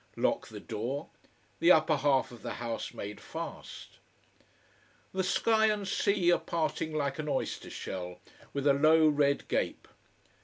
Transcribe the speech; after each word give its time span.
Lock 0.17 0.47
the 0.47 0.59
door: 0.59 1.09
the 1.59 1.71
upper 1.71 1.95
half 1.97 2.31
of 2.31 2.41
the 2.41 2.55
house 2.55 2.91
made 2.91 3.21
fast. 3.21 3.99
The 5.13 5.23
sky 5.23 5.67
and 5.67 5.87
sea 5.87 6.31
are 6.31 6.39
parting 6.39 6.91
like 6.95 7.19
an 7.19 7.29
oyster 7.29 7.69
shell, 7.69 8.19
with 8.51 8.65
a 8.65 8.73
low 8.73 9.07
red 9.07 9.47
gape. 9.47 9.87